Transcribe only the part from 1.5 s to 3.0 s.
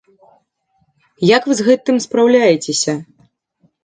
з гэтым спраўляецеся?